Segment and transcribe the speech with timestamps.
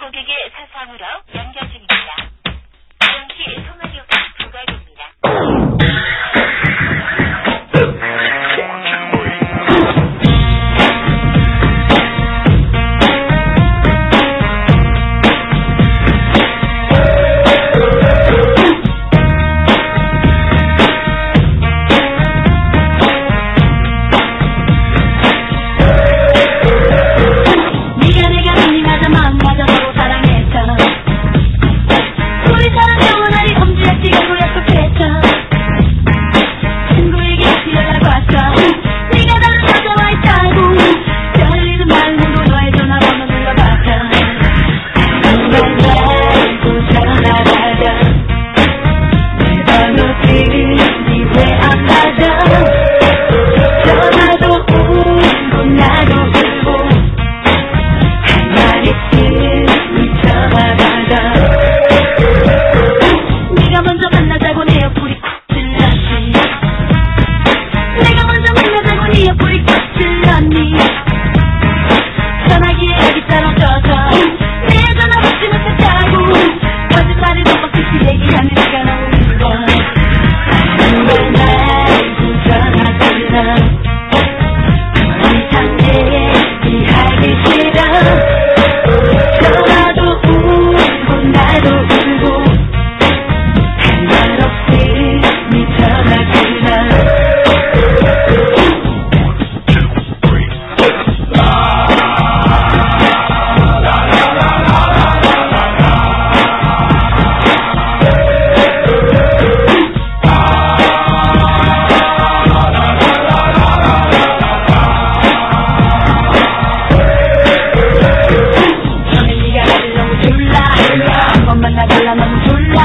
[0.00, 1.79] 고객의 사상으로 연결 중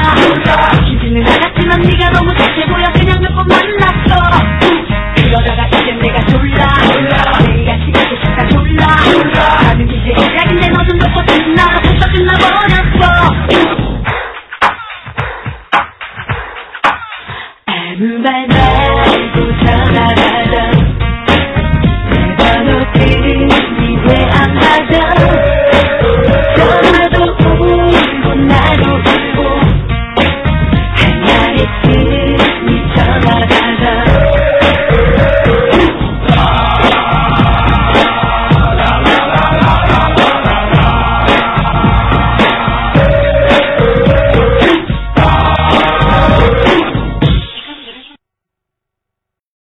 [0.02, 4.10] 몰라 기준은 알았지만 네가 너무 착해 보여 그냥 몇 번 만났어.
[5.16, 8.86] 그러다가 이제 내가 졸라 내가 지각해 진짜 졸라
[9.62, 11.80] 나는 이제 시작인데 너는 몇번 끝나.
[11.80, 13.02] 벌써 끝나버렸어.
[17.66, 20.95] 아무 말 말고 전화가던